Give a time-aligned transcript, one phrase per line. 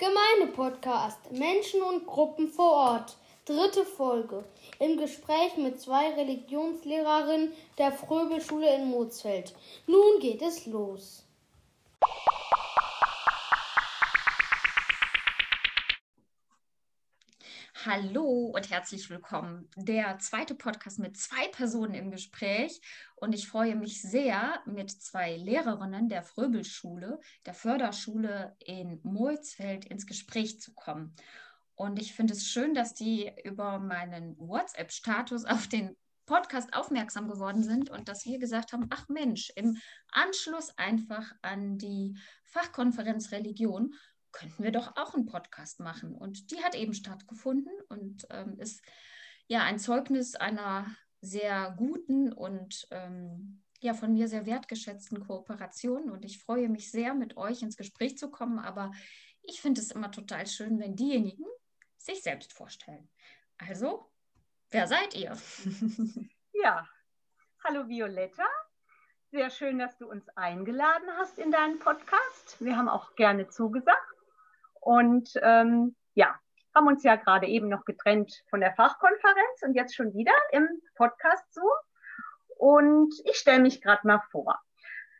[0.00, 3.18] Gemeinde-Podcast Menschen und Gruppen vor Ort.
[3.44, 4.44] Dritte Folge.
[4.78, 9.54] Im Gespräch mit zwei Religionslehrerinnen der Fröbelschule in Mozfeld.
[9.86, 11.26] Nun geht es los.
[17.86, 19.66] Hallo und herzlich willkommen.
[19.74, 22.78] Der zweite Podcast mit zwei Personen im Gespräch.
[23.16, 30.06] Und ich freue mich sehr, mit zwei Lehrerinnen der Fröbelschule, der Förderschule in Molsfeld ins
[30.06, 31.14] Gespräch zu kommen.
[31.74, 37.64] Und ich finde es schön, dass die über meinen WhatsApp-Status auf den Podcast aufmerksam geworden
[37.64, 39.78] sind und dass wir gesagt haben, ach Mensch, im
[40.12, 43.94] Anschluss einfach an die Fachkonferenz Religion
[44.32, 46.14] könnten wir doch auch einen Podcast machen.
[46.14, 48.82] Und die hat eben stattgefunden und ähm, ist
[49.46, 50.86] ja ein Zeugnis einer
[51.20, 56.10] sehr guten und ähm, ja von mir sehr wertgeschätzten Kooperation.
[56.10, 58.58] Und ich freue mich sehr, mit euch ins Gespräch zu kommen.
[58.58, 58.92] Aber
[59.42, 61.44] ich finde es immer total schön, wenn diejenigen
[61.96, 63.10] sich selbst vorstellen.
[63.58, 64.10] Also,
[64.70, 65.36] wer seid ihr?
[66.52, 66.88] ja,
[67.64, 68.46] hallo Violetta.
[69.32, 72.56] Sehr schön, dass du uns eingeladen hast in deinen Podcast.
[72.58, 74.19] Wir haben auch gerne zugesagt.
[74.80, 76.34] Und ähm, ja,
[76.74, 80.68] haben uns ja gerade eben noch getrennt von der Fachkonferenz und jetzt schon wieder im
[80.96, 81.70] Podcast Zoom.
[82.56, 84.58] Und ich stelle mich gerade mal vor.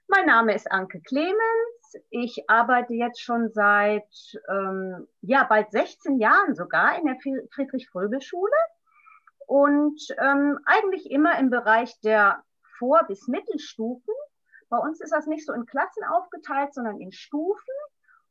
[0.09, 1.97] Mein Name ist Anke Clemens.
[2.11, 4.09] Ich arbeite jetzt schon seit
[4.49, 7.17] ähm, ja bald 16 Jahren sogar in der
[7.55, 8.57] Friedrich-Fröbel-Schule
[9.47, 12.43] und ähm, eigentlich immer im Bereich der
[12.79, 14.15] Vor- bis Mittelstufen.
[14.69, 17.75] Bei uns ist das nicht so in Klassen aufgeteilt, sondern in Stufen.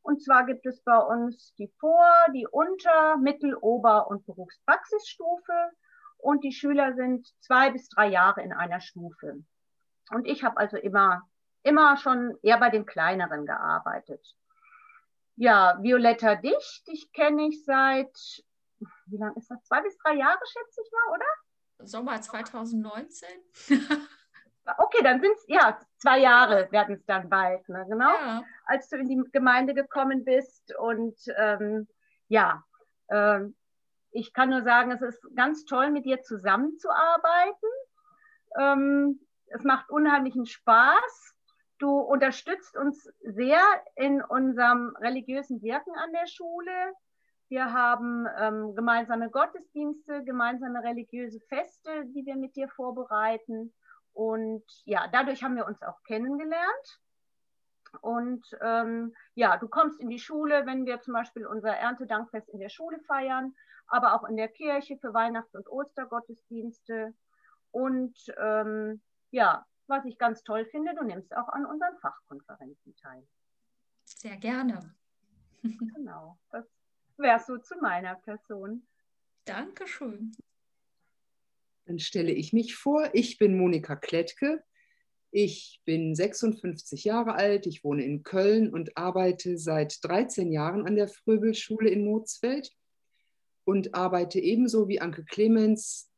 [0.02, 5.72] Und zwar gibt es bei uns die Vor-, die Unter-, Mittel-, Ober- und Berufspraxisstufe.
[6.18, 9.44] Und die Schüler sind zwei bis drei Jahre in einer Stufe.
[10.12, 11.22] Und ich habe also immer,
[11.64, 14.36] immer schon eher bei den kleineren gearbeitet.
[15.36, 18.14] Ja, Violetta dich, dich kenne ich seit,
[19.06, 19.64] wie lange ist das?
[19.64, 21.88] Zwei bis drei Jahre, schätze ich mal, oder?
[21.88, 23.28] Sommer 2019.
[24.78, 27.86] Okay, dann sind es ja zwei Jahre werden es dann bald, ne?
[27.88, 28.10] genau.
[28.10, 28.44] Ja.
[28.66, 31.88] Als du in die Gemeinde gekommen bist und ähm,
[32.28, 32.64] ja,
[33.08, 33.42] äh,
[34.12, 37.70] ich kann nur sagen, es ist ganz toll, mit dir zusammenzuarbeiten.
[38.60, 41.36] Ähm, es macht unheimlichen Spaß.
[41.78, 43.62] Du unterstützt uns sehr
[43.96, 46.94] in unserem religiösen Wirken an der Schule.
[47.48, 53.74] Wir haben ähm, gemeinsame Gottesdienste, gemeinsame religiöse Feste, die wir mit dir vorbereiten.
[54.20, 57.00] Und ja, dadurch haben wir uns auch kennengelernt.
[58.02, 62.60] Und ähm, ja, du kommst in die Schule, wenn wir zum Beispiel unser Erntedankfest in
[62.60, 63.56] der Schule feiern,
[63.88, 67.14] aber auch in der Kirche für Weihnachts- und Ostergottesdienste.
[67.72, 73.26] Und ähm, ja, was ich ganz toll finde, du nimmst auch an unseren Fachkonferenzen teil.
[74.04, 74.94] Sehr gerne.
[75.62, 76.66] genau, das
[77.16, 78.86] wäre so zu meiner Person.
[79.46, 80.34] Dankeschön.
[81.90, 83.10] Dann stelle ich mich vor.
[83.14, 84.64] Ich bin Monika Klettke.
[85.32, 87.66] Ich bin 56 Jahre alt.
[87.66, 92.72] Ich wohne in Köln und arbeite seit 13 Jahren an der Fröbelschule in Mozfeld
[93.64, 96.12] und arbeite ebenso wie Anke Clemens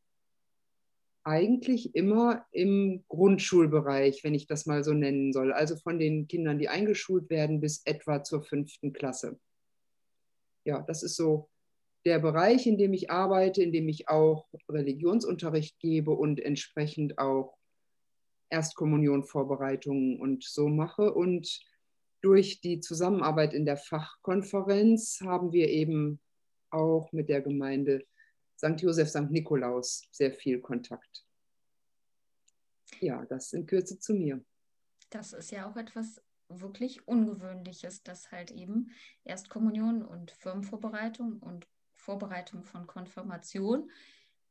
[1.23, 5.53] eigentlich immer im Grundschulbereich, wenn ich das mal so nennen soll.
[5.53, 9.39] Also von den Kindern, die eingeschult werden, bis etwa zur fünften Klasse.
[10.65, 11.49] Ja, das ist so
[12.05, 17.57] der Bereich, in dem ich arbeite, in dem ich auch Religionsunterricht gebe und entsprechend auch
[18.49, 21.13] Erstkommunionvorbereitungen und so mache.
[21.13, 21.61] Und
[22.21, 26.19] durch die Zusammenarbeit in der Fachkonferenz haben wir eben
[26.69, 28.05] auch mit der Gemeinde
[28.57, 28.79] St.
[28.81, 29.31] Josef St.
[29.31, 31.25] Nikolaus sehr viel Kontakt.
[32.99, 34.43] Ja, das in Kürze zu mir.
[35.09, 38.91] Das ist ja auch etwas wirklich Ungewöhnliches, dass halt eben
[39.23, 41.67] Erstkommunion und Firmenvorbereitung und
[42.01, 43.89] Vorbereitung von Konfirmation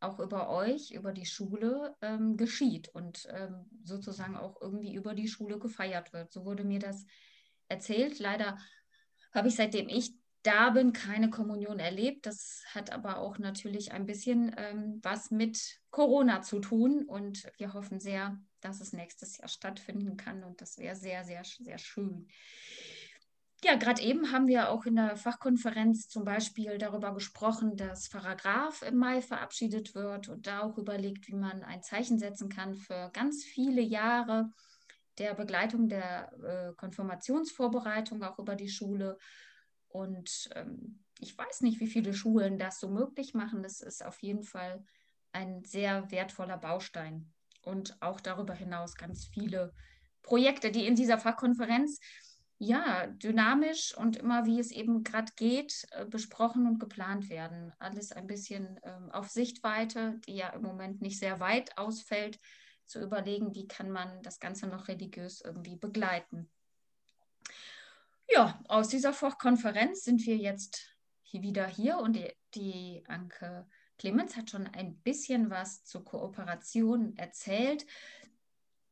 [0.01, 5.29] auch über euch, über die Schule ähm, geschieht und ähm, sozusagen auch irgendwie über die
[5.29, 6.33] Schule gefeiert wird.
[6.33, 7.05] So wurde mir das
[7.69, 8.19] erzählt.
[8.19, 8.59] Leider
[9.33, 12.25] habe ich seitdem ich da bin keine Kommunion erlebt.
[12.25, 17.75] Das hat aber auch natürlich ein bisschen ähm, was mit Corona zu tun und wir
[17.75, 22.29] hoffen sehr, dass es nächstes Jahr stattfinden kann und das wäre sehr, sehr, sehr schön.
[23.63, 28.81] Ja, gerade eben haben wir auch in der Fachkonferenz zum Beispiel darüber gesprochen, dass Paragraph
[28.81, 33.11] im Mai verabschiedet wird und da auch überlegt, wie man ein Zeichen setzen kann für
[33.13, 34.51] ganz viele Jahre
[35.19, 39.19] der Begleitung der äh, Konfirmationsvorbereitung auch über die Schule.
[39.89, 43.63] Und ähm, ich weiß nicht, wie viele Schulen das so möglich machen.
[43.63, 44.83] Das ist auf jeden Fall
[45.33, 47.31] ein sehr wertvoller Baustein.
[47.63, 49.75] Und auch darüber hinaus ganz viele
[50.23, 52.01] Projekte, die in dieser Fachkonferenz
[52.63, 57.73] ja, dynamisch und immer wie es eben gerade geht, äh, besprochen und geplant werden.
[57.79, 62.39] Alles ein bisschen ähm, auf Sichtweite, die ja im Moment nicht sehr weit ausfällt,
[62.85, 66.51] zu überlegen, wie kann man das Ganze noch religiös irgendwie begleiten.
[68.29, 73.67] Ja, aus dieser Fachkonferenz sind wir jetzt hier wieder hier und die, die Anke
[73.97, 77.87] Clemens hat schon ein bisschen was zur Kooperation erzählt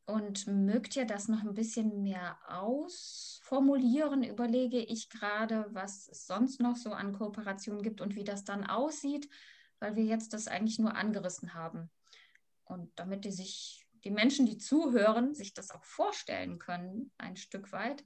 [0.09, 6.59] und mögt ihr das noch ein bisschen mehr ausformulieren, überlege ich gerade, was es sonst
[6.59, 9.29] noch so an Kooperationen gibt und wie das dann aussieht,
[9.79, 11.91] weil wir jetzt das eigentlich nur angerissen haben.
[12.63, 17.71] Und damit die sich, die Menschen, die zuhören, sich das auch vorstellen können, ein Stück
[17.71, 18.03] weit,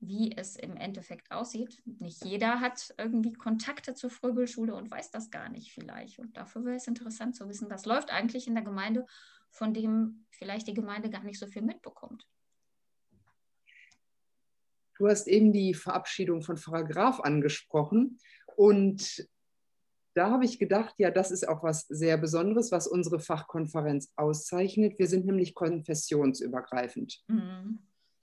[0.00, 1.82] wie es im Endeffekt aussieht.
[1.86, 6.18] Nicht jeder hat irgendwie Kontakte zur Fröbelschule und weiß das gar nicht vielleicht.
[6.18, 9.06] Und dafür wäre es interessant zu wissen, was läuft eigentlich in der Gemeinde
[9.50, 12.26] von dem vielleicht die Gemeinde gar nicht so viel mitbekommt.
[14.98, 18.18] Du hast eben die Verabschiedung von Pfarrer Graf angesprochen
[18.56, 19.28] und
[20.14, 24.98] da habe ich gedacht, ja, das ist auch was sehr Besonderes, was unsere Fachkonferenz auszeichnet.
[24.98, 27.22] Wir sind nämlich konfessionsübergreifend.
[27.28, 27.78] Mhm.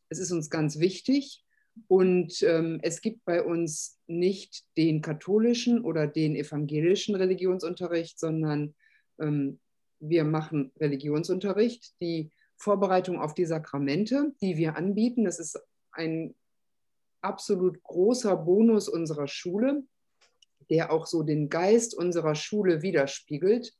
[0.09, 1.45] Es ist uns ganz wichtig
[1.87, 8.75] und ähm, es gibt bei uns nicht den katholischen oder den evangelischen Religionsunterricht, sondern
[9.19, 9.59] ähm,
[10.09, 15.25] wir machen Religionsunterricht, die Vorbereitung auf die Sakramente, die wir anbieten.
[15.25, 15.59] Das ist
[15.91, 16.35] ein
[17.21, 19.83] absolut großer Bonus unserer Schule,
[20.69, 23.73] der auch so den Geist unserer Schule widerspiegelt.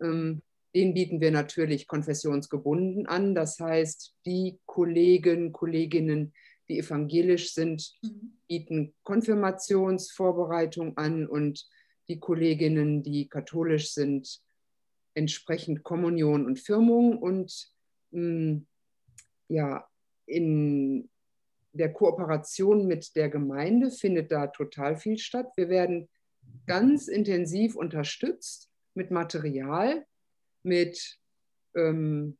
[0.00, 0.42] Ähm,
[0.74, 3.34] den bieten wir natürlich konfessionsgebunden an.
[3.34, 6.34] Das heißt, die Kollegen, Kolleginnen,
[6.68, 8.38] die evangelisch sind, mhm.
[8.46, 11.66] bieten Konfirmationsvorbereitung an und
[12.08, 14.40] die Kolleginnen, die katholisch sind,
[15.16, 17.72] entsprechend Kommunion und Firmung und
[18.10, 18.66] mh, hm,
[19.48, 19.88] ja,
[20.26, 21.08] in
[21.72, 25.52] der Kooperation mit der Gemeinde findet da total viel statt.
[25.56, 26.08] Wir werden
[26.66, 30.04] ganz intensiv unterstützt mit Material,
[30.62, 31.18] mit,
[31.74, 32.36] ähm,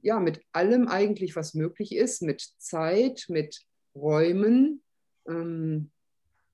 [0.00, 4.82] ja, mit allem eigentlich, was möglich ist, mit Zeit, mit Räumen,
[5.28, 5.90] ähm,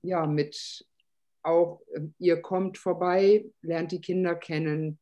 [0.02, 0.86] ja, mit
[1.42, 4.98] auch, äh, ihr kommt vorbei, lernt die Kinder kennen,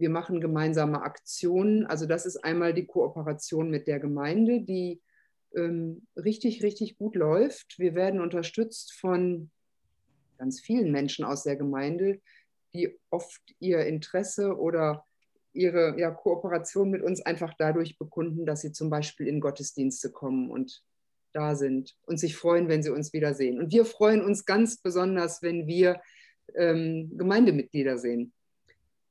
[0.00, 1.86] wir machen gemeinsame Aktionen.
[1.86, 5.00] Also das ist einmal die Kooperation mit der Gemeinde, die
[5.54, 7.78] ähm, richtig, richtig gut läuft.
[7.78, 9.50] Wir werden unterstützt von
[10.38, 12.20] ganz vielen Menschen aus der Gemeinde,
[12.72, 15.04] die oft ihr Interesse oder
[15.52, 20.50] ihre ja, Kooperation mit uns einfach dadurch bekunden, dass sie zum Beispiel in Gottesdienste kommen
[20.50, 20.82] und
[21.32, 23.58] da sind und sich freuen, wenn sie uns wiedersehen.
[23.58, 26.00] Und wir freuen uns ganz besonders, wenn wir
[26.54, 28.32] ähm, Gemeindemitglieder sehen.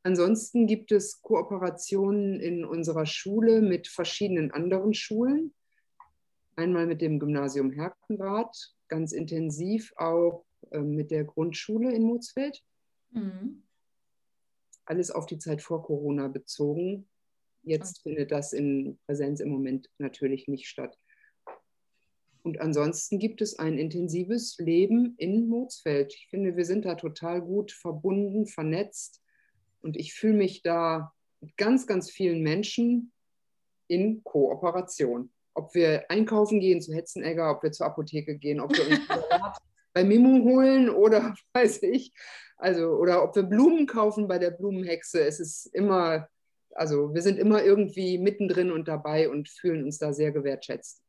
[0.03, 5.53] Ansonsten gibt es Kooperationen in unserer Schule mit verschiedenen anderen Schulen.
[6.55, 12.63] Einmal mit dem Gymnasium Herkenrath, ganz intensiv auch äh, mit der Grundschule in Mutzfeld.
[13.11, 13.63] Mhm.
[14.85, 17.07] Alles auf die Zeit vor Corona bezogen.
[17.63, 18.09] Jetzt okay.
[18.09, 20.97] findet das in Präsenz im Moment natürlich nicht statt.
[22.41, 26.13] Und ansonsten gibt es ein intensives Leben in Mutzfeld.
[26.13, 29.21] Ich finde, wir sind da total gut verbunden, vernetzt
[29.81, 33.11] und ich fühle mich da mit ganz, ganz vielen Menschen
[33.87, 35.31] in Kooperation.
[35.53, 38.99] Ob wir einkaufen gehen zu Hetzenegger, ob wir zur Apotheke gehen, ob wir uns
[39.93, 42.13] bei Mimo holen oder weiß ich,
[42.57, 45.21] also oder ob wir Blumen kaufen bei der Blumenhexe.
[45.21, 46.27] Es ist immer,
[46.71, 51.01] also wir sind immer irgendwie mittendrin und dabei und fühlen uns da sehr gewertschätzt.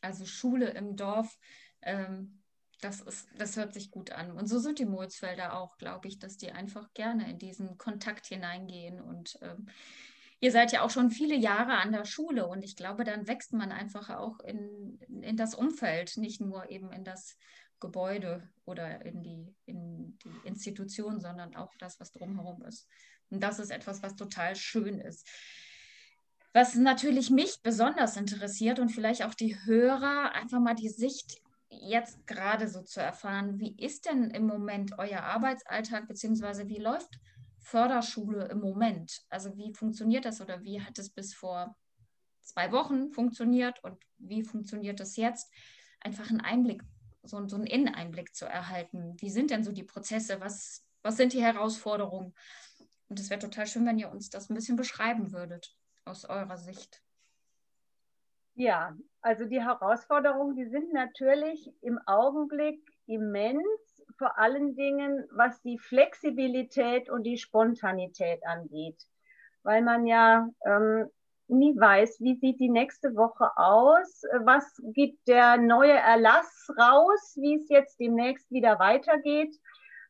[0.00, 1.38] Also Schule im Dorf
[1.82, 2.43] ähm,
[2.84, 4.30] das, ist, das hört sich gut an.
[4.32, 8.26] Und so sind die Molsfelder auch, glaube ich, dass die einfach gerne in diesen Kontakt
[8.26, 9.00] hineingehen.
[9.00, 9.68] Und ähm,
[10.40, 13.54] ihr seid ja auch schon viele Jahre an der Schule und ich glaube, dann wächst
[13.54, 17.38] man einfach auch in, in das Umfeld, nicht nur eben in das
[17.80, 22.86] Gebäude oder in die, in die Institution, sondern auch das, was drumherum ist.
[23.30, 25.26] Und das ist etwas, was total schön ist.
[26.52, 31.43] Was natürlich mich besonders interessiert und vielleicht auch die Hörer, einfach mal die Sicht
[31.82, 37.18] jetzt gerade so zu erfahren, wie ist denn im Moment euer Arbeitsalltag, beziehungsweise wie läuft
[37.60, 39.22] Förderschule im Moment?
[39.28, 41.76] Also wie funktioniert das oder wie hat es bis vor
[42.42, 45.52] zwei Wochen funktioniert und wie funktioniert das jetzt?
[46.00, 46.82] Einfach einen Einblick,
[47.22, 49.14] so, so einen Inneneinblick zu erhalten.
[49.18, 50.40] Wie sind denn so die Prozesse?
[50.40, 52.34] Was, was sind die Herausforderungen?
[53.08, 56.58] Und es wäre total schön, wenn ihr uns das ein bisschen beschreiben würdet aus eurer
[56.58, 57.03] Sicht.
[58.56, 63.64] Ja, also die Herausforderungen, die sind natürlich im Augenblick immens,
[64.16, 68.96] vor allen Dingen was die Flexibilität und die Spontanität angeht,
[69.64, 71.10] weil man ja ähm,
[71.48, 77.56] nie weiß, wie sieht die nächste Woche aus, was gibt der neue Erlass raus, wie
[77.56, 79.54] es jetzt demnächst wieder weitergeht.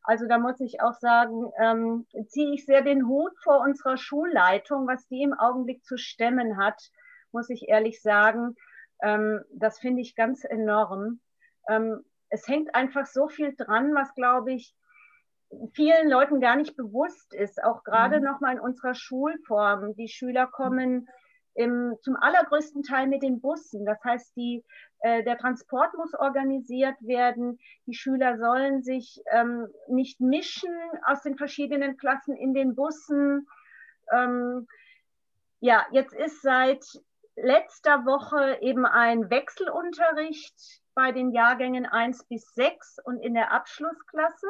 [0.02, 4.86] Also da muss ich auch sagen, ähm, ziehe ich sehr den Hut vor unserer Schulleitung,
[4.86, 6.90] was die im Augenblick zu stemmen hat,
[7.34, 8.56] muss ich ehrlich sagen.
[9.02, 11.20] Ähm, das finde ich ganz enorm.
[11.68, 14.74] Ähm, es hängt einfach so viel dran, was, glaube ich,
[15.72, 18.24] vielen Leuten gar nicht bewusst ist, auch gerade mhm.
[18.24, 19.94] nochmal in unserer Schulform.
[19.94, 21.08] Die Schüler kommen
[21.54, 23.84] im, zum allergrößten Teil mit den Bussen.
[23.84, 24.64] Das heißt, die,
[25.00, 27.58] äh, der Transport muss organisiert werden.
[27.86, 30.74] Die Schüler sollen sich ähm, nicht mischen
[31.04, 33.46] aus den verschiedenen Klassen in den Bussen.
[34.12, 34.66] Ähm,
[35.60, 36.84] ja, jetzt ist seit
[37.36, 44.46] letzter Woche eben ein Wechselunterricht bei den Jahrgängen 1 bis 6 und in der Abschlussklasse.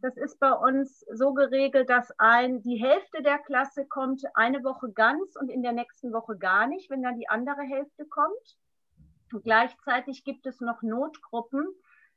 [0.00, 4.92] Das ist bei uns so geregelt, dass ein, die Hälfte der Klasse kommt eine Woche
[4.92, 8.56] ganz und in der nächsten Woche gar nicht, wenn dann die andere Hälfte kommt.
[9.32, 11.66] Und gleichzeitig gibt es noch Notgruppen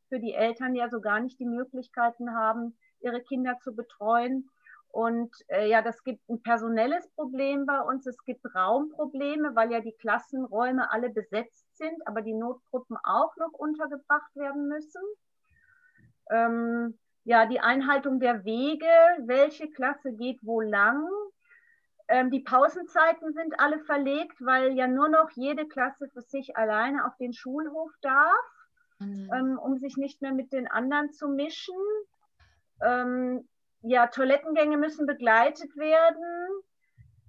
[0.09, 4.49] für die Eltern, die also gar nicht die Möglichkeiten haben, ihre Kinder zu betreuen.
[4.91, 8.05] Und äh, ja, das gibt ein personelles Problem bei uns.
[8.05, 13.53] Es gibt Raumprobleme, weil ja die Klassenräume alle besetzt sind, aber die Notgruppen auch noch
[13.53, 15.01] untergebracht werden müssen.
[16.29, 18.85] Ähm, ja, die Einhaltung der Wege,
[19.19, 21.07] welche Klasse geht wo lang.
[22.07, 27.05] Ähm, die Pausenzeiten sind alle verlegt, weil ja nur noch jede Klasse für sich alleine
[27.05, 28.67] auf den Schulhof darf,
[28.99, 29.31] mhm.
[29.33, 31.75] ähm, um sich nicht mehr mit den anderen zu mischen.
[33.81, 36.63] Ja, Toilettengänge müssen begleitet werden.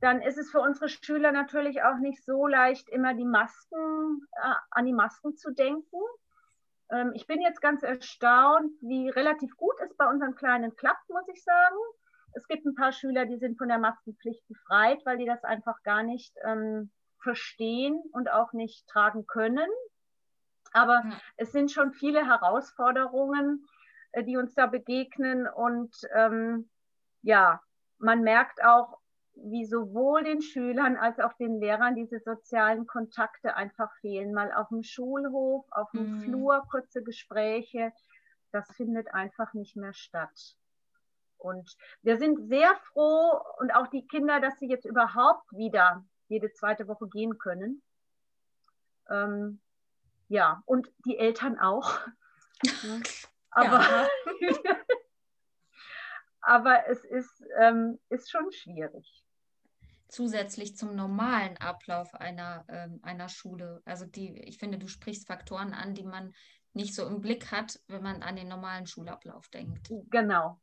[0.00, 4.54] Dann ist es für unsere Schüler natürlich auch nicht so leicht, immer die Masken, äh,
[4.70, 5.98] an die Masken zu denken.
[6.90, 11.26] Ähm, ich bin jetzt ganz erstaunt, wie relativ gut es bei unseren Kleinen klappt, muss
[11.28, 11.76] ich sagen.
[12.34, 15.82] Es gibt ein paar Schüler, die sind von der Maskenpflicht befreit, weil die das einfach
[15.82, 16.90] gar nicht ähm,
[17.20, 19.68] verstehen und auch nicht tragen können.
[20.72, 21.02] Aber
[21.36, 23.66] es sind schon viele Herausforderungen,
[24.20, 25.46] die uns da begegnen.
[25.46, 26.68] Und ähm,
[27.22, 27.60] ja,
[27.98, 28.98] man merkt auch,
[29.34, 34.34] wie sowohl den Schülern als auch den Lehrern diese sozialen Kontakte einfach fehlen.
[34.34, 36.20] Mal auf dem Schulhof, auf dem mhm.
[36.22, 37.92] Flur, kurze Gespräche.
[38.50, 40.56] Das findet einfach nicht mehr statt.
[41.38, 46.52] Und wir sind sehr froh und auch die Kinder, dass sie jetzt überhaupt wieder jede
[46.52, 47.82] zweite Woche gehen können.
[49.10, 49.60] Ähm,
[50.28, 51.98] ja, und die Eltern auch.
[53.52, 54.08] Aber, ja.
[56.40, 59.24] aber es ist, ähm, ist schon schwierig.
[60.08, 63.80] Zusätzlich zum normalen Ablauf einer, ähm, einer Schule.
[63.84, 66.34] Also die, ich finde, du sprichst Faktoren an, die man
[66.74, 69.88] nicht so im Blick hat, wenn man an den normalen Schulablauf denkt.
[70.10, 70.60] Genau.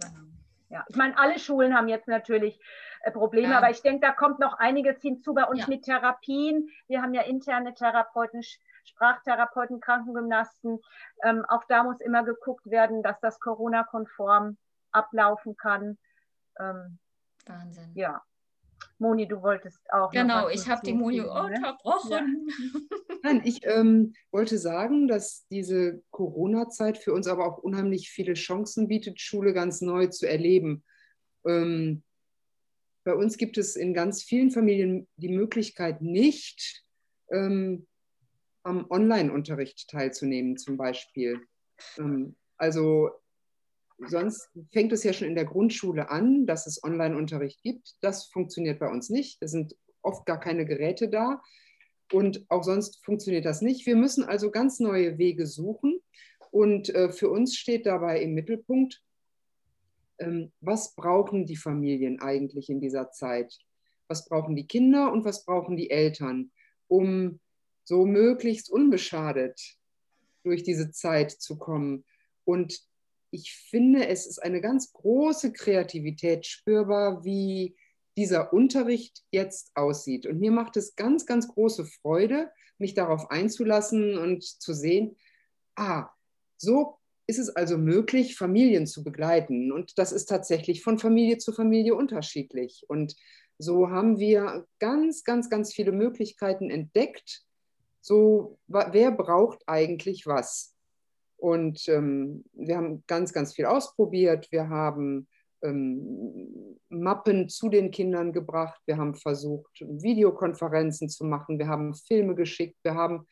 [0.00, 0.20] genau.
[0.68, 2.60] Ja, ich meine, alle Schulen haben jetzt natürlich
[3.02, 3.58] äh, Probleme, ja.
[3.58, 5.66] aber ich denke, da kommt noch einiges hinzu bei uns ja.
[5.68, 6.70] mit Therapien.
[6.88, 8.42] Wir haben ja interne Therapeuten,
[8.86, 10.80] Sprachtherapeuten, Krankengymnasten.
[11.24, 14.56] Ähm, auch da muss immer geguckt werden, dass das Corona-konform
[14.92, 15.98] ablaufen kann.
[16.58, 16.98] Ähm,
[17.46, 17.92] Wahnsinn.
[17.94, 18.22] Ja.
[18.98, 20.10] Moni, du wolltest auch.
[20.10, 21.30] Genau, ich habe die Moni ne?
[21.30, 22.10] unterbrochen.
[22.10, 22.80] Ja.
[23.22, 28.88] Nein, ich ähm, wollte sagen, dass diese Corona-Zeit für uns aber auch unheimlich viele Chancen
[28.88, 30.84] bietet, Schule ganz neu zu erleben.
[31.46, 32.02] Ähm,
[33.04, 36.84] bei uns gibt es in ganz vielen Familien die Möglichkeit nicht,
[37.30, 37.86] ähm,
[38.66, 41.40] am Online-Unterricht teilzunehmen zum Beispiel.
[41.98, 43.10] Ähm, also
[43.98, 47.96] sonst fängt es ja schon in der Grundschule an, dass es Online-Unterricht gibt.
[48.00, 49.38] Das funktioniert bei uns nicht.
[49.40, 51.40] Es sind oft gar keine Geräte da.
[52.12, 53.86] Und auch sonst funktioniert das nicht.
[53.86, 56.00] Wir müssen also ganz neue Wege suchen.
[56.50, 59.02] Und äh, für uns steht dabei im Mittelpunkt,
[60.18, 63.56] ähm, was brauchen die Familien eigentlich in dieser Zeit?
[64.08, 66.52] Was brauchen die Kinder und was brauchen die Eltern,
[66.88, 67.40] um
[67.86, 69.76] so möglichst unbeschadet
[70.42, 72.04] durch diese Zeit zu kommen.
[72.44, 72.80] Und
[73.30, 77.76] ich finde, es ist eine ganz große Kreativität spürbar, wie
[78.16, 80.26] dieser Unterricht jetzt aussieht.
[80.26, 85.16] Und mir macht es ganz, ganz große Freude, mich darauf einzulassen und zu sehen,
[85.76, 86.08] ah,
[86.56, 89.72] so ist es also möglich, Familien zu begleiten.
[89.72, 92.84] Und das ist tatsächlich von Familie zu Familie unterschiedlich.
[92.88, 93.16] Und
[93.58, 97.45] so haben wir ganz, ganz, ganz viele Möglichkeiten entdeckt,
[98.06, 100.76] so, wer braucht eigentlich was?
[101.38, 104.46] Und ähm, wir haben ganz, ganz viel ausprobiert.
[104.52, 105.26] Wir haben
[105.64, 108.80] ähm, Mappen zu den Kindern gebracht.
[108.86, 111.58] Wir haben versucht, Videokonferenzen zu machen.
[111.58, 112.76] Wir haben Filme geschickt.
[112.84, 113.26] Wir haben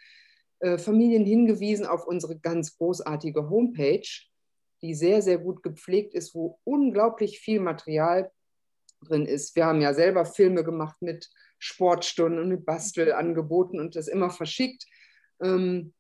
[0.59, 4.09] äh, Familien hingewiesen auf unsere ganz großartige Homepage,
[4.83, 8.33] die sehr, sehr gut gepflegt ist, wo unglaublich viel Material
[9.03, 9.55] drin ist.
[9.55, 11.31] Wir haben ja selber Filme gemacht mit
[11.65, 14.85] Sportstunden und mit Bastelangeboten und das immer verschickt.
[15.43, 15.95] Ähm,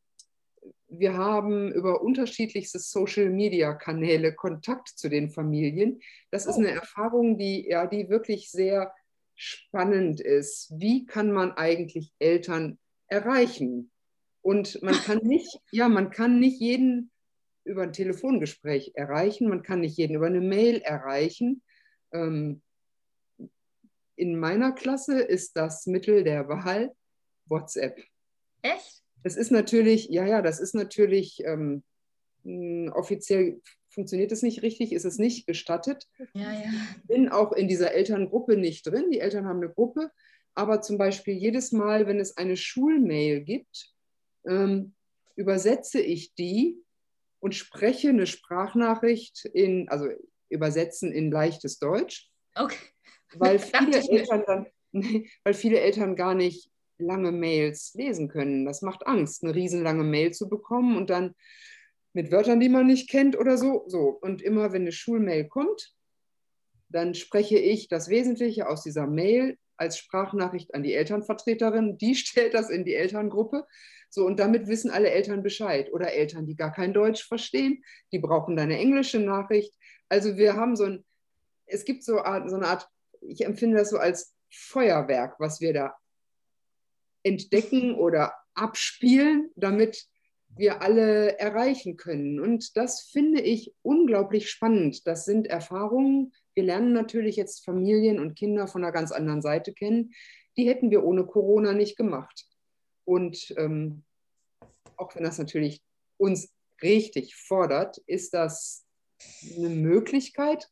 [0.88, 6.00] wir haben über unterschiedlichste Social-Media-Kanäle Kontakt zu den Familien.
[6.30, 8.92] Das ist eine Erfahrung, die, ja, die wirklich sehr
[9.34, 10.70] spannend ist.
[10.76, 12.78] Wie kann man eigentlich Eltern
[13.08, 13.90] erreichen?
[14.42, 17.10] Und man kann nicht, ja, man kann nicht jeden
[17.64, 21.62] über ein Telefongespräch erreichen, man kann nicht jeden über eine Mail erreichen.
[22.12, 22.60] Ähm,
[24.16, 26.94] in meiner Klasse ist das Mittel der Wahl
[27.46, 28.02] WhatsApp.
[28.62, 29.02] Echt?
[29.22, 31.82] Das ist natürlich, ja, ja, das ist natürlich ähm,
[32.92, 36.08] offiziell funktioniert es nicht richtig, ist es nicht gestattet.
[36.34, 36.64] Ja, ja.
[36.96, 39.10] Ich bin auch in dieser Elterngruppe nicht drin.
[39.10, 40.10] Die Eltern haben eine Gruppe,
[40.54, 43.92] aber zum Beispiel jedes Mal, wenn es eine Schulmail gibt,
[44.46, 44.94] ähm,
[45.36, 46.76] übersetze ich die
[47.40, 50.08] und spreche eine Sprachnachricht in, also
[50.48, 52.30] übersetzen in leichtes Deutsch.
[52.54, 52.76] Okay.
[53.38, 54.66] Weil viele, Eltern dann,
[55.44, 58.64] weil viele Eltern gar nicht lange Mails lesen können.
[58.64, 61.34] Das macht Angst, eine riesenlange Mail zu bekommen und dann
[62.12, 63.84] mit Wörtern, die man nicht kennt oder so.
[63.88, 64.08] so.
[64.20, 65.94] Und immer wenn eine Schulmail kommt,
[66.88, 71.98] dann spreche ich das Wesentliche aus dieser Mail als Sprachnachricht an die Elternvertreterin.
[71.98, 73.66] Die stellt das in die Elterngruppe.
[74.08, 75.92] So, und damit wissen alle Eltern Bescheid.
[75.92, 79.74] Oder Eltern, die gar kein Deutsch verstehen, die brauchen dann eine englische Nachricht.
[80.08, 81.04] Also wir haben so ein,
[81.66, 82.88] es gibt so, so eine Art,
[83.28, 85.94] ich empfinde das so als Feuerwerk, was wir da
[87.22, 90.06] entdecken oder abspielen, damit
[90.56, 92.38] wir alle erreichen können.
[92.38, 95.06] Und das finde ich unglaublich spannend.
[95.06, 96.32] Das sind Erfahrungen.
[96.54, 100.12] Wir lernen natürlich jetzt Familien und Kinder von einer ganz anderen Seite kennen.
[100.56, 102.46] Die hätten wir ohne Corona nicht gemacht.
[103.04, 104.04] Und ähm,
[104.96, 105.82] auch wenn das natürlich
[106.16, 106.52] uns
[106.82, 108.86] richtig fordert, ist das
[109.56, 110.70] eine Möglichkeit,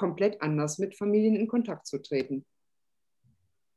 [0.00, 2.46] komplett anders mit Familien in Kontakt zu treten.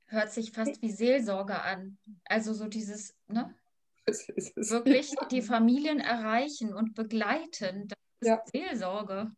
[0.05, 1.97] Hört sich fast wie Seelsorge an.
[2.25, 3.53] Also so dieses, ne?
[4.05, 4.69] Das ist es.
[4.69, 7.87] Wirklich die Familien erreichen und begleiten.
[7.87, 8.43] Das ist Ja.
[8.51, 9.31] Seelsorge.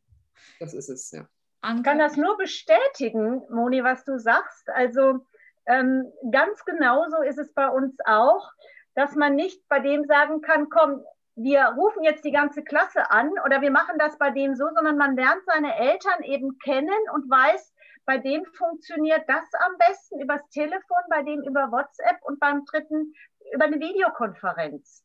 [0.60, 1.28] Das ist es, ja.
[1.76, 4.67] Ich kann das nur bestätigen, Moni, was du sagst.
[4.69, 5.26] Also
[5.67, 8.52] ähm, ganz genauso ist es bei uns auch,
[8.95, 11.04] dass man nicht bei dem sagen kann, komm,
[11.36, 14.98] wir rufen jetzt die ganze Klasse an oder wir machen das bei dem so, sondern
[14.98, 17.74] man lernt seine Eltern eben kennen und weiß,
[18.06, 23.13] bei dem funktioniert das am besten übers Telefon, bei dem über WhatsApp und beim dritten
[23.54, 25.04] über eine Videokonferenz.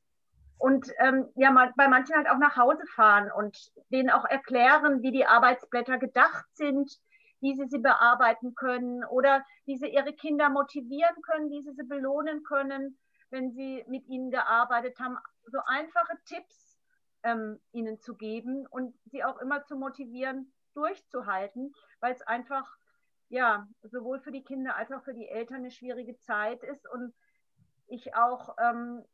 [0.59, 3.57] Und ähm, ja, bei manchen halt auch nach Hause fahren und
[3.90, 6.93] denen auch erklären, wie die Arbeitsblätter gedacht sind,
[7.40, 11.85] wie sie sie bearbeiten können oder wie sie ihre Kinder motivieren können, wie sie sie
[11.85, 12.99] belohnen können,
[13.31, 15.19] wenn sie mit ihnen gearbeitet haben.
[15.47, 16.79] So einfache Tipps
[17.23, 22.77] ähm, ihnen zu geben und sie auch immer zu motivieren, durchzuhalten, weil es einfach
[23.29, 27.14] ja sowohl für die Kinder als auch für die Eltern eine schwierige Zeit ist und
[27.87, 29.05] ich auch ähm,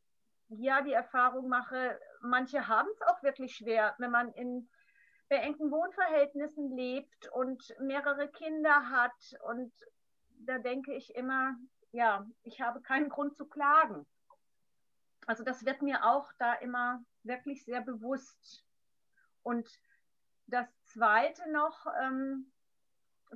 [0.49, 4.69] ja die Erfahrung mache, manche haben es auch wirklich schwer, wenn man in
[5.29, 9.37] beengten Wohnverhältnissen lebt und mehrere Kinder hat.
[9.49, 9.73] Und
[10.39, 11.57] da denke ich immer,
[11.93, 14.07] ja, ich habe keinen Grund zu klagen.
[15.27, 18.65] Also das wird mir auch da immer wirklich sehr bewusst.
[19.43, 19.69] Und
[20.47, 22.53] das Zweite noch ähm,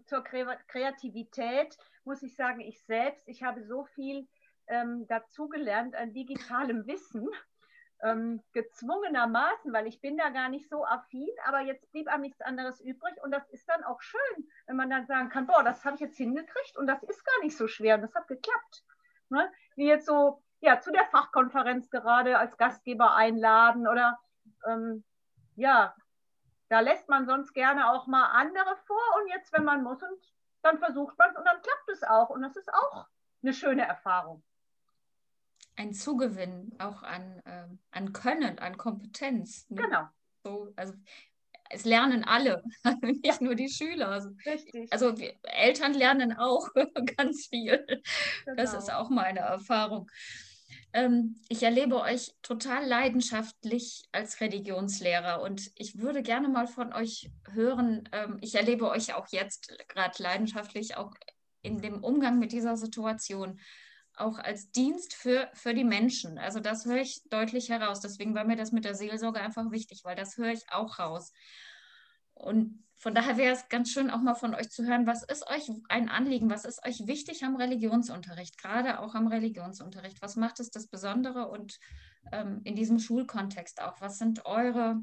[0.06, 4.28] zur Kreativität muss ich sagen, ich selbst, ich habe so viel
[4.68, 7.28] ähm, dazugelernt an digitalem Wissen,
[8.02, 12.40] ähm, gezwungenermaßen, weil ich bin da gar nicht so affin, aber jetzt blieb einem nichts
[12.40, 15.84] anderes übrig und das ist dann auch schön, wenn man dann sagen kann, boah, das
[15.84, 18.84] habe ich jetzt hingekriegt und das ist gar nicht so schwer und das hat geklappt.
[19.28, 19.50] Ne?
[19.76, 24.18] Wie jetzt so, ja, zu der Fachkonferenz gerade als Gastgeber einladen oder
[24.66, 25.04] ähm,
[25.56, 25.94] ja,
[26.68, 30.18] da lässt man sonst gerne auch mal andere vor und jetzt, wenn man muss, und
[30.62, 33.06] dann versucht man es und dann klappt es auch und das ist auch
[33.42, 34.42] eine schöne Erfahrung
[35.76, 39.68] ein Zugewinn auch an, ähm, an Können, an Kompetenz.
[39.70, 39.82] Ne?
[39.82, 40.04] Genau.
[40.42, 40.94] So, also
[41.70, 42.62] es lernen alle,
[43.02, 43.36] nicht ja.
[43.40, 44.08] nur die Schüler.
[44.08, 44.92] Also, Richtig.
[44.92, 46.68] Also Eltern lernen auch
[47.16, 47.84] ganz viel.
[47.86, 48.56] Genau.
[48.56, 50.10] Das ist auch meine Erfahrung.
[50.92, 57.30] Ähm, ich erlebe euch total leidenschaftlich als Religionslehrer und ich würde gerne mal von euch
[57.52, 58.08] hören.
[58.10, 61.14] Ähm, ich erlebe euch auch jetzt gerade leidenschaftlich, auch
[61.62, 63.60] in dem Umgang mit dieser Situation
[64.20, 66.38] auch als Dienst für, für die Menschen.
[66.38, 68.00] Also das höre ich deutlich heraus.
[68.00, 71.32] Deswegen war mir das mit der Seelsorge einfach wichtig, weil das höre ich auch raus.
[72.34, 75.46] Und von daher wäre es ganz schön, auch mal von euch zu hören, was ist
[75.48, 80.20] euch ein Anliegen, was ist euch wichtig am Religionsunterricht, gerade auch am Religionsunterricht?
[80.20, 81.78] Was macht es das Besondere und
[82.30, 84.00] ähm, in diesem Schulkontext auch?
[84.02, 85.02] Was sind eure,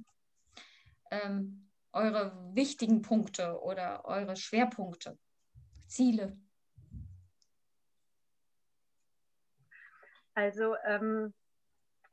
[1.09, 5.17] ähm, eure wichtigen Punkte oder eure Schwerpunkte,
[5.87, 6.37] Ziele?
[10.37, 11.33] Also ähm,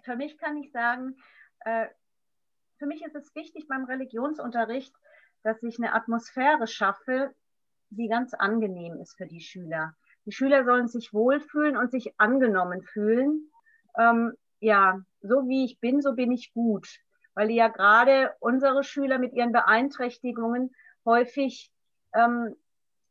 [0.02, 1.14] für mich kann ich sagen,
[1.60, 1.88] äh,
[2.78, 4.94] für mich ist es wichtig beim Religionsunterricht,
[5.42, 7.34] dass ich eine Atmosphäre schaffe,
[7.90, 9.94] die ganz angenehm ist für die Schüler.
[10.24, 13.50] Die Schüler sollen sich wohlfühlen und sich angenommen fühlen.
[13.98, 16.88] Ähm, ja, so wie ich bin, so bin ich gut.
[17.34, 21.70] Weil ja gerade unsere Schüler mit ihren Beeinträchtigungen häufig
[22.14, 22.56] ähm,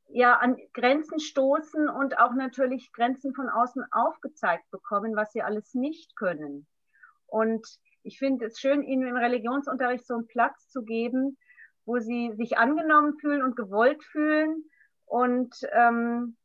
[0.10, 5.74] ja an Grenzen stoßen und auch natürlich Grenzen von außen aufgezeigt bekommen, was sie alles
[5.74, 6.68] nicht können.
[7.28, 7.66] Und
[8.04, 11.38] ich finde es schön, ihnen im Religionsunterricht so einen Platz zu geben,
[11.86, 14.64] wo sie sich angenommen fühlen und gewollt fühlen
[15.06, 16.38] und ähm,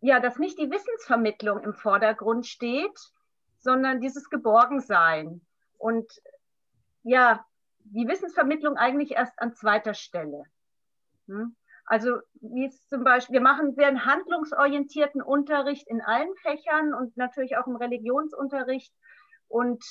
[0.00, 2.96] ja, dass nicht die Wissensvermittlung im Vordergrund steht,
[3.58, 5.40] sondern dieses Geborgensein
[5.76, 6.10] und
[7.02, 7.44] ja,
[7.84, 10.44] die Wissensvermittlung eigentlich erst an zweiter Stelle.
[11.26, 11.56] Hm?
[11.88, 17.56] Also wie es zum Beispiel, wir machen sehr handlungsorientierten Unterricht in allen Fächern und natürlich
[17.56, 18.92] auch im Religionsunterricht.
[19.48, 19.82] Und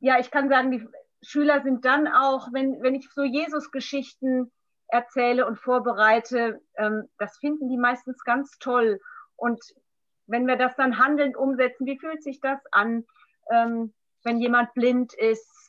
[0.00, 0.86] ja, ich kann sagen, die
[1.22, 4.52] Schüler sind dann auch, wenn, wenn ich so Jesus-Geschichten
[4.88, 9.00] erzähle und vorbereite, ähm, das finden die meistens ganz toll.
[9.36, 9.62] Und
[10.26, 13.06] wenn wir das dann handelnd umsetzen, wie fühlt sich das an,
[13.50, 15.63] ähm, wenn jemand blind ist?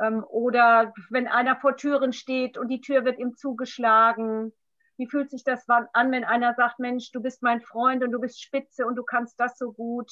[0.00, 4.52] Ähm, oder wenn einer vor Türen steht und die Tür wird ihm zugeschlagen.
[4.96, 8.20] Wie fühlt sich das an, wenn einer sagt, Mensch, du bist mein Freund und du
[8.20, 10.10] bist spitze und du kannst das so gut?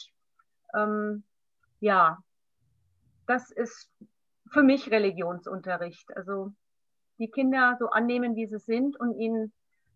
[0.74, 1.24] Ähm,
[1.80, 2.18] ja,
[3.26, 3.90] das ist
[4.50, 6.16] für mich Religionsunterricht.
[6.16, 6.52] Also
[7.18, 9.52] die Kinder so annehmen, wie sie sind und ihnen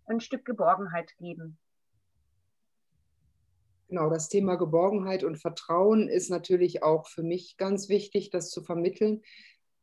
[0.07, 1.59] ein Stück Geborgenheit geben.
[3.89, 8.63] Genau, das Thema Geborgenheit und Vertrauen ist natürlich auch für mich ganz wichtig, das zu
[8.63, 9.23] vermitteln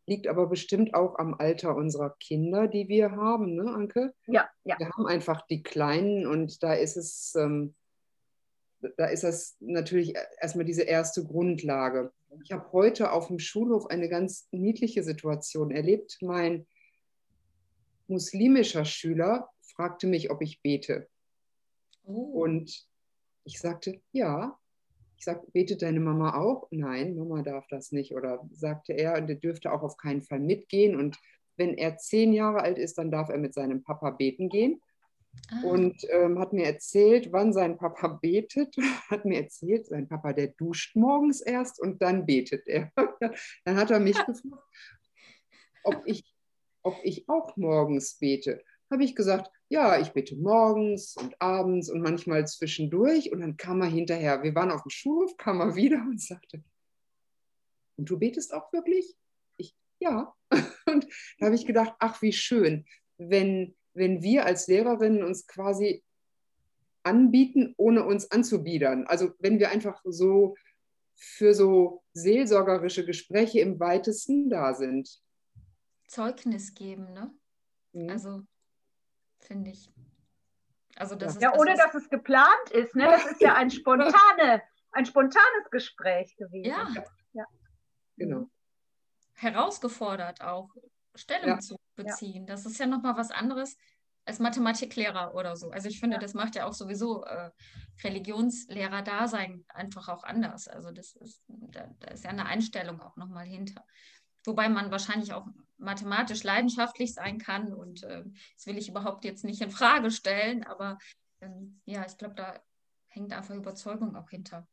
[0.05, 4.13] liegt aber bestimmt auch am Alter unserer Kinder, die wir haben, ne, Anke?
[4.27, 4.77] Ja, ja.
[4.77, 7.73] Wir haben einfach die Kleinen und da ist es, ähm,
[8.97, 12.11] da ist das natürlich erstmal diese erste Grundlage.
[12.43, 16.17] Ich habe heute auf dem Schulhof eine ganz niedliche Situation erlebt.
[16.21, 16.67] Mein
[18.07, 21.07] muslimischer Schüler fragte mich, ob ich bete.
[22.03, 22.41] Oh.
[22.41, 22.85] Und
[23.45, 24.57] ich sagte, ja,
[25.23, 26.67] ich sagte, betet deine Mama auch?
[26.69, 28.13] Nein, Mama darf das nicht.
[28.13, 30.99] Oder sagte er, der dürfte auch auf keinen Fall mitgehen.
[30.99, 31.17] Und
[31.55, 34.81] wenn er zehn Jahre alt ist, dann darf er mit seinem Papa beten gehen.
[35.49, 35.61] Ah.
[35.63, 38.75] Und ähm, hat mir erzählt, wann sein Papa betet.
[39.09, 42.91] Hat mir erzählt, sein Papa, der duscht morgens erst und dann betet er.
[43.63, 44.67] dann hat er mich gefragt,
[45.85, 46.25] ob ich,
[46.81, 48.61] ob ich auch morgens bete.
[48.93, 53.31] Habe ich gesagt, ja, ich bete morgens und abends und manchmal zwischendurch.
[53.31, 54.43] Und dann kam er hinterher.
[54.43, 56.63] Wir waren auf dem Schulhof, kam er wieder und sagte,
[57.97, 59.15] und du betest auch wirklich?
[59.57, 60.33] Ich, ja.
[60.85, 61.07] Und
[61.39, 62.85] da habe ich gedacht, ach, wie schön,
[63.17, 66.03] wenn, wenn wir als Lehrerinnen uns quasi
[67.03, 69.07] anbieten, ohne uns anzubiedern.
[69.07, 70.55] Also wenn wir einfach so
[71.15, 75.21] für so seelsorgerische Gespräche im weitesten da sind.
[76.07, 77.33] Zeugnis geben, ne?
[77.93, 78.09] Mhm.
[78.09, 78.43] Also
[79.43, 79.91] finde ich.
[80.95, 82.95] Also das ja, ist, ohne dass es geplant ist.
[82.95, 83.05] Ne?
[83.05, 86.69] Das ist ja ein, spontane, ein spontanes Gespräch gewesen.
[86.69, 87.03] Ja.
[87.33, 87.45] ja.
[88.17, 88.49] Genau.
[89.33, 90.69] Herausgefordert auch,
[91.15, 91.59] Stellung ja.
[91.59, 92.45] zu beziehen.
[92.45, 93.77] Das ist ja nochmal was anderes
[94.25, 95.69] als Mathematiklehrer oder so.
[95.71, 97.51] Also ich finde, das macht ja auch sowieso äh,
[98.03, 100.67] Religionslehrer-Dasein einfach auch anders.
[100.67, 103.85] Also das ist, da, da ist ja eine Einstellung auch nochmal hinter.
[104.45, 108.23] Wobei man wahrscheinlich auch mathematisch leidenschaftlich sein kann und äh,
[108.55, 110.97] das will ich überhaupt jetzt nicht in Frage stellen, aber
[111.41, 112.59] ähm, ja, ich glaube, da
[113.07, 114.67] hängt einfach Überzeugung auch hinter.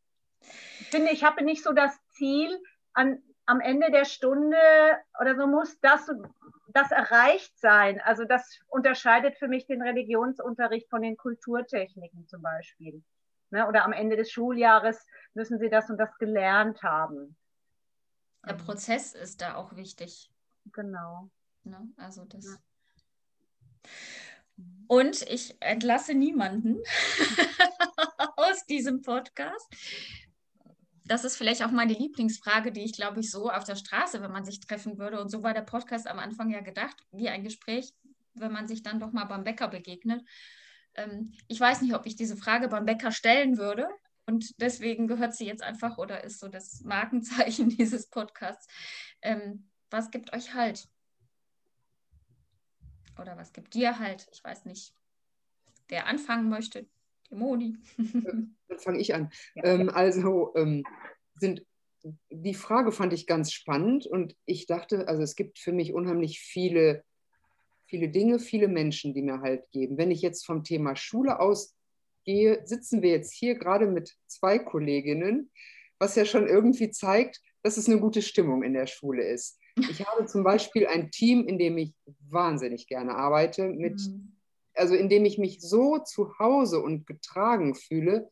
[0.81, 2.59] Ich finde, ich habe nicht so das Ziel,
[2.93, 4.57] an, am Ende der Stunde
[5.21, 6.11] oder so muss das,
[6.69, 8.01] das erreicht sein.
[8.05, 13.03] Also das unterscheidet für mich den Religionsunterricht von den Kulturtechniken zum Beispiel.
[13.51, 13.67] Ne?
[13.67, 15.05] Oder am Ende des Schuljahres
[15.35, 17.37] müssen sie das und das gelernt haben.
[18.47, 20.31] Der Prozess ist da auch wichtig.
[20.73, 21.31] Genau.
[21.65, 21.89] Ne?
[21.97, 22.45] Also das.
[22.45, 22.57] Ja.
[24.87, 26.79] Und ich entlasse niemanden
[28.37, 29.67] aus diesem Podcast.
[31.05, 34.33] Das ist vielleicht auch meine Lieblingsfrage, die ich glaube ich so auf der Straße, wenn
[34.33, 35.21] man sich treffen würde.
[35.21, 37.93] Und so war der Podcast am Anfang ja gedacht, wie ein Gespräch,
[38.35, 40.23] wenn man sich dann doch mal beim Bäcker begegnet.
[40.95, 43.89] Ähm, ich weiß nicht, ob ich diese Frage beim Bäcker stellen würde,
[44.31, 48.69] und deswegen gehört sie jetzt einfach oder ist so das Markenzeichen dieses Podcasts.
[49.23, 50.89] Ähm, was gibt euch Halt?
[53.21, 54.29] Oder was gibt dir Halt?
[54.33, 54.95] Ich weiß nicht,
[55.89, 56.87] wer anfangen möchte.
[57.29, 57.77] Die Moni.
[57.97, 59.33] Dann fange ich an.
[59.57, 59.65] Ja.
[59.65, 60.85] Ähm, also ähm,
[61.35, 61.67] sind
[62.31, 66.41] die Frage fand ich ganz spannend und ich dachte, also es gibt für mich unheimlich
[66.41, 67.05] viele,
[67.85, 69.99] viele Dinge, viele Menschen, die mir Halt geben.
[69.99, 71.75] Wenn ich jetzt vom Thema Schule aus
[72.25, 75.51] gehe, sitzen wir jetzt hier gerade mit zwei Kolleginnen,
[75.99, 79.59] was ja schon irgendwie zeigt, dass es eine gute Stimmung in der Schule ist.
[79.91, 81.95] Ich habe zum Beispiel ein Team, in dem ich
[82.29, 84.37] wahnsinnig gerne arbeite, mit, mhm.
[84.75, 88.29] also in dem ich mich so zu Hause und getragen fühle.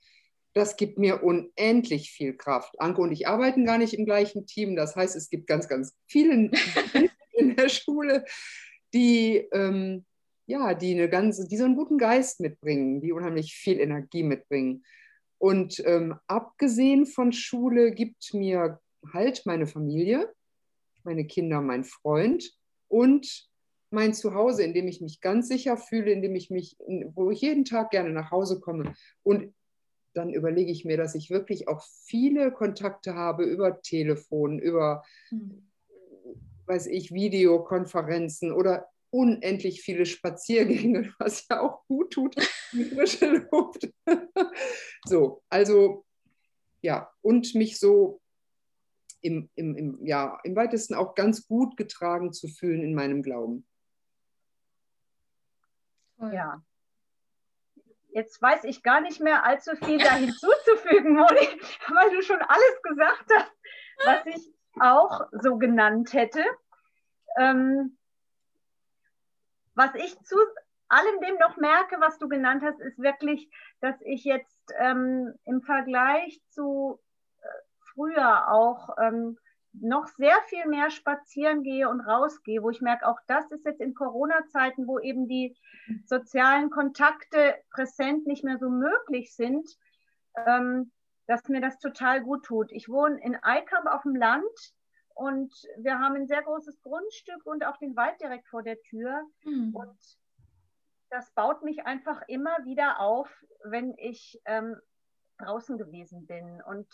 [0.52, 2.78] Das gibt mir unendlich viel Kraft.
[2.80, 4.76] Anke und ich arbeiten gar nicht im gleichen Team.
[4.76, 6.50] Das heißt, es gibt ganz, ganz viele
[7.32, 8.24] in der Schule,
[8.92, 10.04] die, ähm,
[10.48, 14.82] ja, die, eine ganze, die so einen guten Geist mitbringen, die unheimlich viel Energie mitbringen.
[15.36, 18.80] Und ähm, abgesehen von Schule gibt mir
[19.12, 20.32] halt meine Familie,
[21.04, 22.50] meine Kinder, mein Freund
[22.88, 23.46] und
[23.90, 26.78] mein Zuhause, in dem ich mich ganz sicher fühle, in dem ich mich,
[27.14, 28.94] wo ich jeden Tag gerne nach Hause komme.
[29.22, 29.54] Und
[30.14, 35.70] dann überlege ich mir, dass ich wirklich auch viele Kontakte habe über Telefon, über, mhm.
[36.64, 42.36] weiß ich, Videokonferenzen oder unendlich viele Spaziergänge, was ja auch gut tut,
[42.72, 43.88] die frische Luft.
[45.06, 46.04] so, also
[46.80, 48.20] ja, und mich so
[49.20, 53.66] im, im, im, ja, im weitesten auch ganz gut getragen zu fühlen in meinem Glauben.
[56.20, 56.62] Ja.
[58.10, 61.48] Jetzt weiß ich gar nicht mehr allzu viel da hinzuzufügen, Moni,
[61.88, 63.52] weil du schon alles gesagt hast,
[64.04, 66.44] was ich auch so genannt hätte.
[67.38, 67.97] Ähm,
[69.78, 70.36] was ich zu
[70.88, 73.48] allem dem noch merke, was du genannt hast, ist wirklich,
[73.80, 76.98] dass ich jetzt ähm, im Vergleich zu
[77.40, 77.46] äh,
[77.92, 79.38] früher auch ähm,
[79.72, 83.80] noch sehr viel mehr spazieren gehe und rausgehe, wo ich merke, auch das ist jetzt
[83.80, 85.56] in Corona-Zeiten, wo eben die
[86.06, 89.68] sozialen Kontakte präsent nicht mehr so möglich sind,
[90.44, 90.90] ähm,
[91.28, 92.72] dass mir das total gut tut.
[92.72, 94.72] Ich wohne in Eikamp auf dem Land
[95.18, 99.26] und wir haben ein sehr großes Grundstück und auch den Wald direkt vor der Tür.
[99.42, 99.74] Mhm.
[99.74, 99.98] Und
[101.10, 103.28] das baut mich einfach immer wieder auf,
[103.64, 104.76] wenn ich ähm,
[105.38, 106.62] draußen gewesen bin.
[106.62, 106.86] Und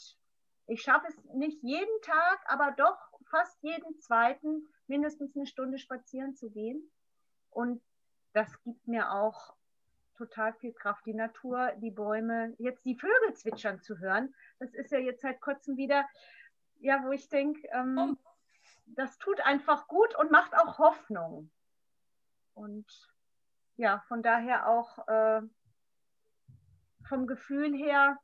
[0.68, 2.96] ich schaffe es nicht jeden Tag, aber doch
[3.28, 6.90] fast jeden zweiten mindestens eine Stunde spazieren zu gehen.
[7.50, 7.82] Und
[8.32, 9.54] das gibt mir auch
[10.16, 11.04] total viel Kraft.
[11.04, 15.42] Die Natur, die Bäume, jetzt die Vögel zwitschern zu hören, das ist ja jetzt seit
[15.42, 16.06] kurzem wieder
[16.80, 18.30] ja, wo ich denke, ähm, oh.
[18.86, 21.50] das tut einfach gut und macht auch Hoffnung.
[22.54, 22.86] Und
[23.76, 25.42] ja, von daher auch äh,
[27.08, 28.18] vom Gefühl her,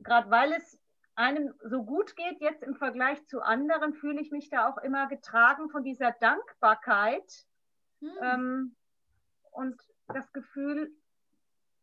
[0.00, 0.78] gerade weil es
[1.14, 5.06] einem so gut geht jetzt im Vergleich zu anderen, fühle ich mich da auch immer
[5.06, 7.46] getragen von dieser Dankbarkeit
[8.00, 8.10] hm.
[8.20, 8.76] ähm,
[9.52, 10.92] und das Gefühl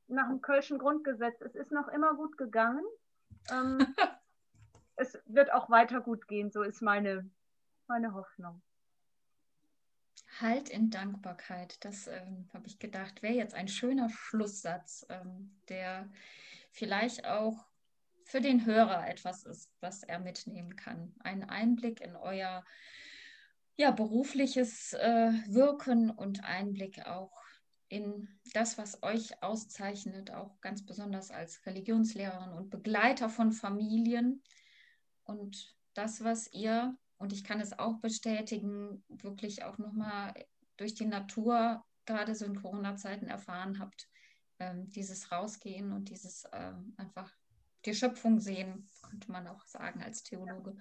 [0.08, 2.84] nach dem Kölschen Grundgesetz, es ist noch immer gut gegangen.
[3.50, 3.80] Ähm,
[4.96, 6.52] es wird auch weiter gut gehen.
[6.52, 7.30] So ist meine,
[7.88, 8.62] meine Hoffnung.
[10.40, 16.10] Halt in Dankbarkeit, das ähm, habe ich gedacht, wäre jetzt ein schöner Schlusssatz, ähm, der
[16.72, 17.66] vielleicht auch
[18.24, 21.14] für den Hörer etwas ist, was er mitnehmen kann.
[21.20, 22.64] Ein Einblick in euer
[23.76, 27.42] ja, berufliches äh, Wirken und Einblick auch
[27.90, 34.42] in das, was euch auszeichnet, auch ganz besonders als Religionslehrerin und Begleiter von Familien
[35.40, 40.34] und das, was ihr, und ich kann es auch bestätigen, wirklich auch nochmal
[40.78, 44.08] durch die Natur, gerade so in Corona-Zeiten erfahren habt,
[44.60, 47.32] ähm, dieses Rausgehen und dieses ähm, einfach
[47.86, 50.76] die Schöpfung sehen, könnte man auch sagen als Theologe,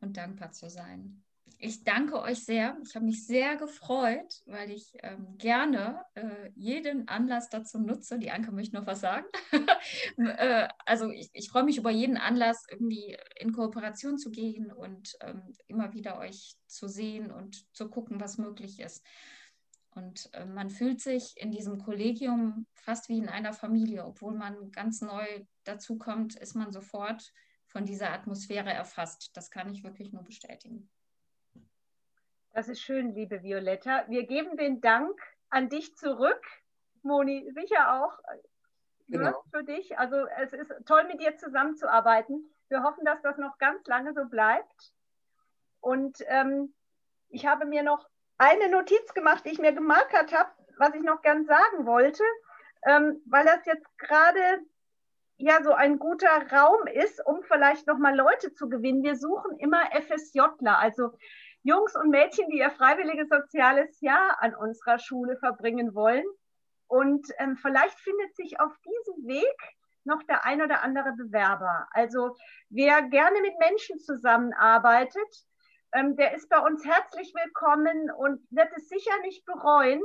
[0.00, 1.22] und dankbar zu sein.
[1.62, 2.78] Ich danke euch sehr.
[2.86, 8.18] Ich habe mich sehr gefreut, weil ich ähm, gerne äh, jeden Anlass dazu nutze.
[8.18, 9.26] Die Anke möchte noch was sagen.
[10.16, 15.16] äh, also ich, ich freue mich über jeden Anlass, irgendwie in Kooperation zu gehen und
[15.20, 19.04] ähm, immer wieder euch zu sehen und zu gucken, was möglich ist.
[19.90, 24.06] Und äh, man fühlt sich in diesem Kollegium fast wie in einer Familie.
[24.06, 25.26] Obwohl man ganz neu
[25.64, 27.34] dazukommt, ist man sofort
[27.66, 29.30] von dieser Atmosphäre erfasst.
[29.34, 30.88] Das kann ich wirklich nur bestätigen.
[32.52, 34.04] Das ist schön, liebe Violetta.
[34.08, 35.16] Wir geben den Dank
[35.50, 36.42] an dich zurück.
[37.02, 38.18] Moni, sicher auch
[39.06, 39.44] ne, genau.
[39.52, 39.98] für dich.
[39.98, 42.44] Also es ist toll, mit dir zusammenzuarbeiten.
[42.68, 44.92] Wir hoffen, dass das noch ganz lange so bleibt.
[45.80, 46.74] Und ähm,
[47.28, 51.22] ich habe mir noch eine Notiz gemacht, die ich mir gemarkert habe, was ich noch
[51.22, 52.24] gern sagen wollte,
[52.84, 54.40] ähm, weil das jetzt gerade
[55.36, 59.04] ja so ein guter Raum ist, um vielleicht nochmal Leute zu gewinnen.
[59.04, 61.12] Wir suchen immer FSJler, also
[61.62, 66.24] Jungs und Mädchen, die ihr freiwilliges soziales Jahr an unserer Schule verbringen wollen.
[66.86, 69.56] Und ähm, vielleicht findet sich auf diesem Weg
[70.04, 71.86] noch der ein oder andere Bewerber.
[71.92, 72.34] Also
[72.70, 75.46] wer gerne mit Menschen zusammenarbeitet,
[75.92, 80.00] ähm, der ist bei uns herzlich willkommen und wird es sicher nicht bereuen.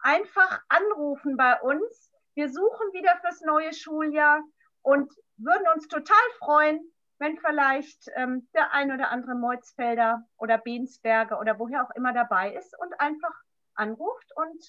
[0.00, 2.10] Einfach anrufen bei uns.
[2.34, 4.42] Wir suchen wieder fürs neue Schuljahr
[4.82, 6.80] und würden uns total freuen,
[7.18, 12.54] wenn vielleicht ähm, der ein oder andere Moitzfelder oder Bensberger oder woher auch immer dabei
[12.54, 13.34] ist und einfach
[13.74, 14.64] anruft und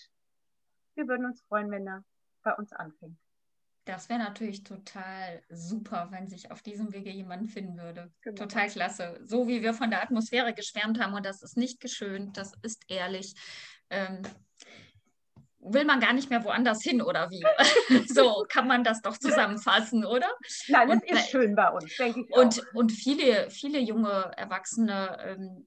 [0.96, 2.04] wir würden uns freuen, wenn er
[2.44, 3.18] bei uns anfängt.
[3.86, 8.12] Das wäre natürlich total super, wenn sich auf diesem Wege jemand finden würde.
[8.22, 8.44] Genau.
[8.44, 9.20] Total klasse.
[9.24, 12.84] So wie wir von der Atmosphäre geschwärmt haben und das ist nicht geschönt, das ist
[12.88, 13.34] ehrlich.
[13.90, 14.22] Ähm,
[15.62, 17.44] will man gar nicht mehr woanders hin oder wie?
[18.08, 20.30] so kann man das doch zusammenfassen, oder?
[20.68, 22.32] Nein, und, ist schön bei uns, denke ich.
[22.32, 22.74] Und, auch.
[22.74, 25.66] und viele, viele junge Erwachsene ähm,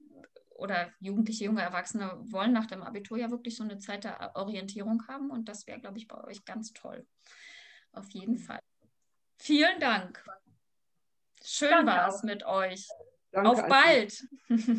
[0.55, 5.07] oder jugendliche junge Erwachsene wollen nach dem Abitur ja wirklich so eine Zeit der Orientierung
[5.07, 7.05] haben und das wäre, glaube ich, bei euch ganz toll.
[7.91, 8.59] Auf jeden Fall.
[9.37, 10.23] Vielen Dank.
[11.43, 12.87] Schön war es mit euch.
[13.31, 14.23] Danke Auf bald.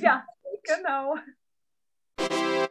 [0.00, 0.24] Ja,
[0.62, 1.16] genau.